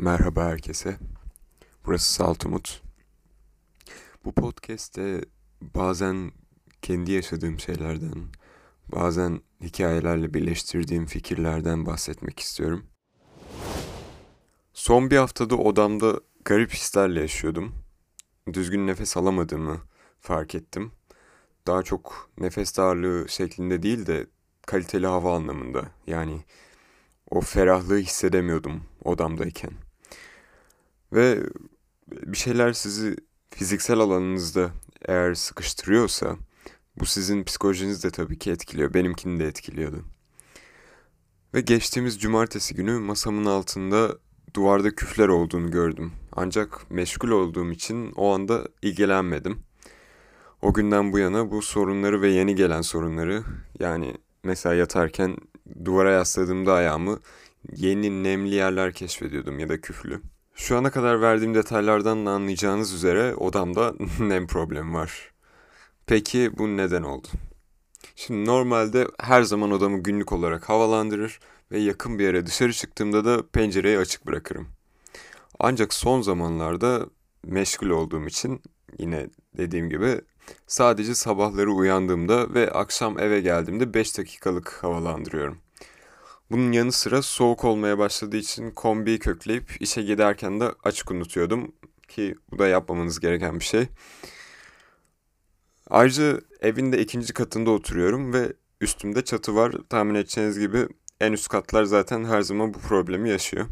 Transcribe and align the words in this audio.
Merhaba 0.00 0.44
herkese. 0.44 0.96
Burası 1.86 2.12
Saltumut. 2.12 2.82
Bu 4.24 4.32
podcast'te 4.32 5.20
bazen 5.60 6.32
kendi 6.82 7.12
yaşadığım 7.12 7.60
şeylerden, 7.60 8.24
bazen 8.92 9.40
hikayelerle 9.60 10.34
birleştirdiğim 10.34 11.06
fikirlerden 11.06 11.86
bahsetmek 11.86 12.40
istiyorum. 12.40 12.86
Son 14.72 15.10
bir 15.10 15.16
haftada 15.16 15.56
odamda 15.56 16.20
garip 16.44 16.72
hislerle 16.72 17.20
yaşıyordum. 17.20 17.74
Düzgün 18.52 18.86
nefes 18.86 19.16
alamadığımı 19.16 19.80
fark 20.20 20.54
ettim. 20.54 20.92
Daha 21.66 21.82
çok 21.82 22.30
nefes 22.38 22.76
darlığı 22.76 23.28
şeklinde 23.28 23.82
değil 23.82 24.06
de 24.06 24.26
kaliteli 24.66 25.06
hava 25.06 25.36
anlamında. 25.36 25.90
Yani 26.06 26.44
o 27.30 27.40
ferahlığı 27.40 27.98
hissedemiyordum 27.98 28.82
odamdayken. 29.04 29.89
Ve 31.12 31.42
bir 32.10 32.36
şeyler 32.36 32.72
sizi 32.72 33.16
fiziksel 33.50 33.98
alanınızda 33.98 34.70
eğer 35.08 35.34
sıkıştırıyorsa 35.34 36.36
bu 36.98 37.06
sizin 37.06 37.44
psikolojinizi 37.44 38.02
de 38.02 38.10
tabii 38.10 38.38
ki 38.38 38.50
etkiliyor. 38.50 38.94
Benimkini 38.94 39.40
de 39.40 39.46
etkiliyordu. 39.46 40.04
Ve 41.54 41.60
geçtiğimiz 41.60 42.20
cumartesi 42.20 42.74
günü 42.74 42.98
masamın 42.98 43.44
altında 43.44 44.18
duvarda 44.54 44.94
küfler 44.94 45.28
olduğunu 45.28 45.70
gördüm. 45.70 46.12
Ancak 46.32 46.90
meşgul 46.90 47.30
olduğum 47.30 47.70
için 47.70 48.12
o 48.12 48.34
anda 48.34 48.68
ilgilenmedim. 48.82 49.58
O 50.62 50.72
günden 50.72 51.12
bu 51.12 51.18
yana 51.18 51.50
bu 51.50 51.62
sorunları 51.62 52.22
ve 52.22 52.28
yeni 52.28 52.54
gelen 52.54 52.80
sorunları 52.80 53.42
yani 53.80 54.14
mesela 54.44 54.74
yatarken 54.74 55.36
duvara 55.84 56.12
yasladığımda 56.12 56.74
ayağımı 56.74 57.20
yeni 57.76 58.22
nemli 58.22 58.54
yerler 58.54 58.92
keşfediyordum 58.92 59.58
ya 59.58 59.68
da 59.68 59.80
küflü. 59.80 60.20
Şu 60.60 60.76
ana 60.76 60.90
kadar 60.90 61.20
verdiğim 61.20 61.54
detaylardan 61.54 62.26
da 62.26 62.30
anlayacağınız 62.30 62.92
üzere 62.92 63.34
odamda 63.34 63.94
nem 64.20 64.46
problemi 64.46 64.94
var. 64.94 65.30
Peki 66.06 66.50
bu 66.58 66.76
neden 66.76 67.02
oldu? 67.02 67.28
Şimdi 68.16 68.44
normalde 68.44 69.06
her 69.20 69.42
zaman 69.42 69.70
odamı 69.70 69.98
günlük 69.98 70.32
olarak 70.32 70.68
havalandırır 70.68 71.40
ve 71.72 71.78
yakın 71.78 72.18
bir 72.18 72.24
yere 72.24 72.46
dışarı 72.46 72.72
çıktığımda 72.72 73.24
da 73.24 73.46
pencereyi 73.46 73.98
açık 73.98 74.26
bırakırım. 74.26 74.68
Ancak 75.58 75.94
son 75.94 76.22
zamanlarda 76.22 77.06
meşgul 77.44 77.90
olduğum 77.90 78.26
için 78.26 78.62
yine 78.98 79.30
dediğim 79.58 79.90
gibi 79.90 80.20
sadece 80.66 81.14
sabahları 81.14 81.72
uyandığımda 81.72 82.54
ve 82.54 82.70
akşam 82.70 83.18
eve 83.18 83.40
geldiğimde 83.40 83.94
5 83.94 84.18
dakikalık 84.18 84.78
havalandırıyorum. 84.82 85.58
Bunun 86.50 86.72
yanı 86.72 86.92
sıra 86.92 87.22
soğuk 87.22 87.64
olmaya 87.64 87.98
başladığı 87.98 88.36
için 88.36 88.70
kombiyi 88.70 89.18
kökleyip 89.18 89.76
işe 89.80 90.02
giderken 90.02 90.60
de 90.60 90.72
açık 90.84 91.10
unutuyordum 91.10 91.72
ki 92.08 92.34
bu 92.50 92.58
da 92.58 92.68
yapmamanız 92.68 93.20
gereken 93.20 93.60
bir 93.60 93.64
şey. 93.64 93.88
Ayrıca 95.90 96.40
evin 96.60 96.92
de 96.92 97.00
ikinci 97.02 97.32
katında 97.32 97.70
oturuyorum 97.70 98.32
ve 98.32 98.52
üstümde 98.80 99.24
çatı 99.24 99.54
var. 99.54 99.74
Tahmin 99.88 100.14
edeceğiniz 100.14 100.58
gibi 100.58 100.88
en 101.20 101.32
üst 101.32 101.48
katlar 101.48 101.84
zaten 101.84 102.24
her 102.24 102.42
zaman 102.42 102.74
bu 102.74 102.78
problemi 102.78 103.30
yaşıyor. 103.30 103.66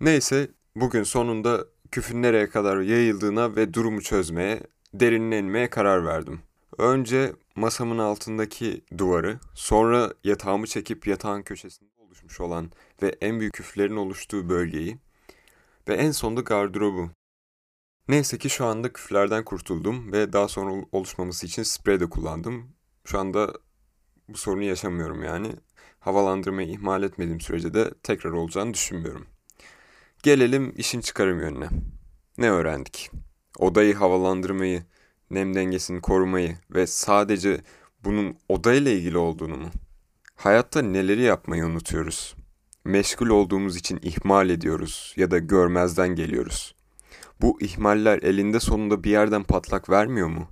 Neyse 0.00 0.48
bugün 0.76 1.02
sonunda 1.02 1.64
küfün 1.90 2.22
nereye 2.22 2.48
kadar 2.48 2.80
yayıldığına 2.80 3.56
ve 3.56 3.74
durumu 3.74 4.02
çözmeye, 4.02 4.60
derinine 4.94 5.38
inmeye 5.38 5.70
karar 5.70 6.04
verdim. 6.04 6.40
Önce 6.78 7.32
masamın 7.56 7.98
altındaki 7.98 8.84
duvarı, 8.98 9.40
sonra 9.54 10.12
yatağımı 10.24 10.66
çekip 10.66 11.06
yatağın 11.06 11.42
köşesinde 11.42 11.90
oluşmuş 11.98 12.40
olan 12.40 12.70
ve 13.02 13.16
en 13.20 13.40
büyük 13.40 13.52
küflerin 13.52 13.96
oluştuğu 13.96 14.48
bölgeyi 14.48 14.98
ve 15.88 15.94
en 15.94 16.10
sonunda 16.10 16.40
gardırobu. 16.40 17.10
Neyse 18.08 18.38
ki 18.38 18.50
şu 18.50 18.64
anda 18.64 18.92
küflerden 18.92 19.44
kurtuldum 19.44 20.12
ve 20.12 20.32
daha 20.32 20.48
sonra 20.48 20.84
oluşmaması 20.92 21.46
için 21.46 21.62
sprey 21.62 22.00
de 22.00 22.10
kullandım. 22.10 22.76
Şu 23.04 23.18
anda 23.18 23.52
bu 24.28 24.36
sorunu 24.36 24.62
yaşamıyorum 24.62 25.22
yani. 25.22 25.52
Havalandırmayı 26.00 26.68
ihmal 26.68 27.02
etmediğim 27.02 27.40
sürece 27.40 27.74
de 27.74 27.90
tekrar 28.02 28.30
olacağını 28.30 28.74
düşünmüyorum. 28.74 29.26
Gelelim 30.22 30.74
işin 30.76 31.00
çıkarım 31.00 31.40
yönüne. 31.40 31.68
Ne 32.38 32.50
öğrendik? 32.50 33.10
Odayı 33.58 33.94
havalandırmayı, 33.94 34.84
nem 35.34 35.54
dengesini 35.54 36.00
korumayı 36.00 36.56
ve 36.74 36.86
sadece 36.86 37.60
bunun 38.04 38.36
odayla 38.48 38.90
ilgili 38.90 39.18
olduğunu 39.18 39.56
mu? 39.56 39.70
Hayatta 40.36 40.82
neleri 40.82 41.22
yapmayı 41.22 41.66
unutuyoruz? 41.66 42.34
Meşgul 42.84 43.28
olduğumuz 43.28 43.76
için 43.76 44.00
ihmal 44.02 44.50
ediyoruz 44.50 45.14
ya 45.16 45.30
da 45.30 45.38
görmezden 45.38 46.08
geliyoruz. 46.08 46.74
Bu 47.40 47.60
ihmaller 47.60 48.22
elinde 48.22 48.60
sonunda 48.60 49.04
bir 49.04 49.10
yerden 49.10 49.42
patlak 49.42 49.90
vermiyor 49.90 50.28
mu? 50.28 50.48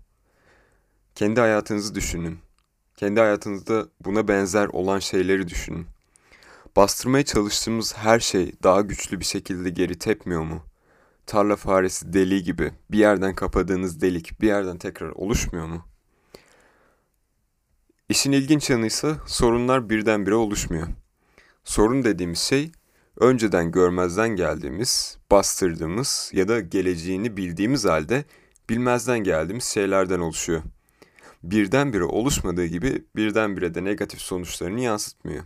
Kendi 1.14 1.40
hayatınızı 1.40 1.94
düşünün. 1.94 2.38
Kendi 2.96 3.20
hayatınızda 3.20 3.86
buna 4.00 4.28
benzer 4.28 4.66
olan 4.66 4.98
şeyleri 4.98 5.48
düşünün. 5.48 5.86
Bastırmaya 6.76 7.24
çalıştığımız 7.24 7.96
her 7.96 8.20
şey 8.20 8.52
daha 8.62 8.80
güçlü 8.80 9.20
bir 9.20 9.24
şekilde 9.24 9.70
geri 9.70 9.98
tepmiyor 9.98 10.42
mu? 10.42 10.62
Tarla 11.26 11.56
faresi 11.56 12.12
deliği 12.12 12.42
gibi 12.42 12.72
bir 12.90 12.98
yerden 12.98 13.34
kapadığınız 13.34 14.00
delik 14.00 14.40
bir 14.40 14.46
yerden 14.46 14.78
tekrar 14.78 15.10
oluşmuyor 15.10 15.66
mu? 15.66 15.86
İşin 18.08 18.32
ilginç 18.32 18.70
yanı 18.70 18.86
ise 18.86 19.14
sorunlar 19.26 19.90
birdenbire 19.90 20.34
oluşmuyor. 20.34 20.88
Sorun 21.64 22.04
dediğimiz 22.04 22.38
şey 22.38 22.72
önceden 23.16 23.70
görmezden 23.70 24.28
geldiğimiz, 24.28 25.18
bastırdığımız 25.30 26.30
ya 26.34 26.48
da 26.48 26.60
geleceğini 26.60 27.36
bildiğimiz 27.36 27.84
halde 27.84 28.24
bilmezden 28.70 29.18
geldiğimiz 29.18 29.64
şeylerden 29.64 30.18
oluşuyor. 30.20 30.62
Birdenbire 31.42 32.04
oluşmadığı 32.04 32.66
gibi 32.66 33.04
birdenbire 33.16 33.74
de 33.74 33.84
negatif 33.84 34.20
sonuçlarını 34.20 34.80
yansıtmıyor. 34.80 35.44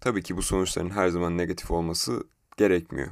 Tabii 0.00 0.22
ki 0.22 0.36
bu 0.36 0.42
sonuçların 0.42 0.90
her 0.90 1.08
zaman 1.08 1.38
negatif 1.38 1.70
olması 1.70 2.24
gerekmiyor. 2.56 3.08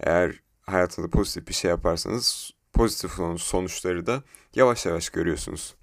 Eğer 0.00 0.40
hayatınızda 0.66 1.10
pozitif 1.10 1.48
bir 1.48 1.54
şey 1.54 1.70
yaparsanız 1.70 2.50
pozitif 2.72 3.10
sonuçları 3.38 4.06
da 4.06 4.22
yavaş 4.54 4.86
yavaş 4.86 5.08
görüyorsunuz. 5.08 5.74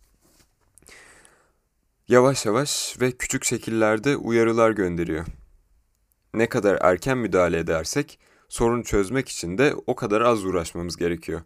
Yavaş 2.07 2.45
yavaş 2.45 2.95
ve 3.01 3.11
küçük 3.11 3.43
şekillerde 3.43 4.15
uyarılar 4.15 4.71
gönderiyor. 4.71 5.25
Ne 6.33 6.49
kadar 6.49 6.77
erken 6.81 7.17
müdahale 7.17 7.59
edersek 7.59 8.19
sorunu 8.49 8.83
çözmek 8.83 9.29
için 9.29 9.57
de 9.57 9.75
o 9.87 9.95
kadar 9.95 10.21
az 10.21 10.45
uğraşmamız 10.45 10.97
gerekiyor. 10.97 11.41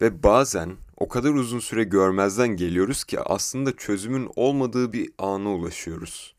Ve 0.00 0.22
bazen 0.22 0.76
o 0.96 1.08
kadar 1.08 1.30
uzun 1.30 1.60
süre 1.60 1.84
görmezden 1.84 2.48
geliyoruz 2.48 3.04
ki 3.04 3.20
aslında 3.20 3.76
çözümün 3.76 4.30
olmadığı 4.36 4.92
bir 4.92 5.10
ana 5.18 5.48
ulaşıyoruz. 5.48 6.36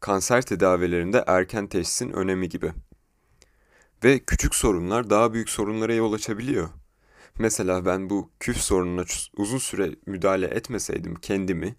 Kanser 0.00 0.42
tedavilerinde 0.42 1.24
erken 1.26 1.66
teşhisin 1.66 2.12
önemi 2.12 2.48
gibi. 2.48 2.72
Ve 4.06 4.18
küçük 4.18 4.54
sorunlar 4.54 5.10
daha 5.10 5.32
büyük 5.32 5.50
sorunlara 5.50 5.94
yol 5.94 6.12
açabiliyor. 6.12 6.68
Mesela 7.38 7.86
ben 7.86 8.10
bu 8.10 8.30
küf 8.40 8.56
sorununa 8.56 9.04
uzun 9.36 9.58
süre 9.58 9.90
müdahale 10.06 10.46
etmeseydim 10.46 11.14
kendimi, 11.14 11.76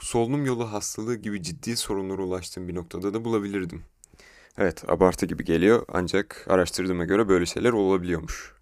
solunum 0.00 0.46
yolu 0.46 0.72
hastalığı 0.72 1.16
gibi 1.16 1.42
ciddi 1.42 1.76
sorunlara 1.76 2.22
ulaştığım 2.22 2.68
bir 2.68 2.74
noktada 2.74 3.14
da 3.14 3.24
bulabilirdim. 3.24 3.82
Evet, 4.58 4.90
abartı 4.90 5.26
gibi 5.26 5.44
geliyor 5.44 5.84
ancak 5.88 6.46
araştırdığıma 6.48 7.04
göre 7.04 7.28
böyle 7.28 7.46
şeyler 7.46 7.72
olabiliyormuş. 7.72 8.54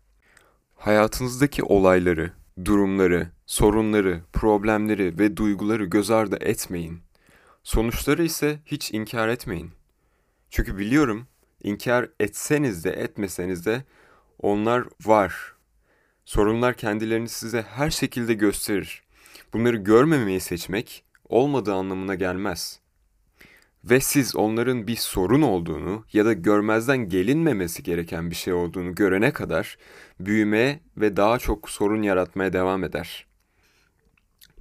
Hayatınızdaki 0.77 1.63
olayları, 1.63 2.33
durumları, 2.65 3.31
sorunları, 3.47 4.21
problemleri 4.33 5.19
ve 5.19 5.37
duyguları 5.37 5.85
göz 5.85 6.11
ardı 6.11 6.37
etmeyin. 6.41 7.01
Sonuçları 7.63 8.25
ise 8.25 8.61
hiç 8.67 8.93
inkar 8.93 9.29
etmeyin. 9.29 9.71
Çünkü 10.51 10.79
biliyorum 10.79 11.27
İnkar 11.63 12.09
etseniz 12.21 12.85
de 12.85 12.91
etmeseniz 12.91 13.67
de 13.67 13.85
onlar 14.39 14.85
var. 15.05 15.55
Sorunlar 16.25 16.75
kendilerini 16.75 17.29
size 17.29 17.63
her 17.63 17.91
şekilde 17.91 18.35
gösterir. 18.35 19.03
Bunları 19.53 19.77
görmemeyi 19.77 20.41
seçmek 20.41 21.05
olmadığı 21.29 21.75
anlamına 21.75 22.15
gelmez. 22.15 22.81
Ve 23.85 24.01
siz 24.01 24.37
onların 24.37 24.87
bir 24.87 24.97
sorun 24.97 25.43
olduğunu 25.43 26.05
ya 26.13 26.25
da 26.25 26.33
görmezden 26.33 27.09
gelinmemesi 27.09 27.83
gereken 27.83 28.31
bir 28.31 28.35
şey 28.35 28.53
olduğunu 28.53 28.95
görene 28.95 29.33
kadar 29.33 29.79
büyümeye 30.21 30.81
ve 30.97 31.17
daha 31.17 31.39
çok 31.39 31.71
sorun 31.71 32.03
yaratmaya 32.03 32.53
devam 32.53 32.85
eder. 32.85 33.27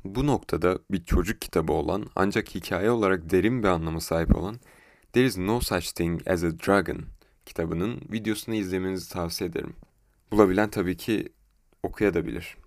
Bu 0.05 0.27
noktada 0.27 0.79
bir 0.91 1.05
çocuk 1.05 1.41
kitabı 1.41 1.73
olan 1.73 2.05
ancak 2.15 2.55
hikaye 2.55 2.91
olarak 2.91 3.29
derin 3.29 3.63
bir 3.63 3.67
anlama 3.67 3.99
sahip 3.99 4.35
olan 4.35 4.55
There 5.13 5.25
is 5.25 5.37
no 5.37 5.59
such 5.59 5.91
thing 5.91 6.27
as 6.27 6.43
a 6.43 6.59
dragon 6.59 7.05
kitabının 7.45 8.01
videosunu 8.11 8.55
izlemenizi 8.55 9.09
tavsiye 9.09 9.49
ederim. 9.49 9.73
Bulabilen 10.31 10.69
tabii 10.69 10.97
ki 10.97 11.29
okuyabilir. 11.83 12.57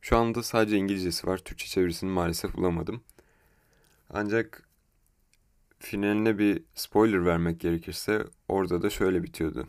Şu 0.00 0.16
anda 0.16 0.42
sadece 0.42 0.76
İngilizcesi 0.76 1.26
var. 1.26 1.38
Türkçe 1.38 1.66
çevirisini 1.66 2.10
maalesef 2.10 2.54
bulamadım. 2.56 3.00
Ancak 4.10 4.68
finaline 5.78 6.38
bir 6.38 6.62
spoiler 6.74 7.26
vermek 7.26 7.60
gerekirse 7.60 8.24
orada 8.48 8.82
da 8.82 8.90
şöyle 8.90 9.22
bitiyordu. 9.22 9.66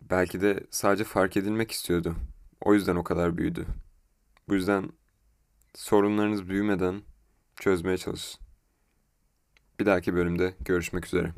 Belki 0.00 0.40
de 0.40 0.66
sadece 0.70 1.04
fark 1.04 1.36
edilmek 1.36 1.70
istiyordu. 1.70 2.16
O 2.60 2.74
yüzden 2.74 2.96
o 2.96 3.04
kadar 3.04 3.38
büyüdü. 3.38 3.66
Bu 4.48 4.54
yüzden 4.54 4.90
sorunlarınız 5.74 6.48
büyümeden 6.48 7.02
çözmeye 7.56 7.98
çalışın. 7.98 8.47
Bir 9.80 9.86
dahaki 9.86 10.14
bölümde 10.14 10.54
görüşmek 10.60 11.06
üzere. 11.06 11.32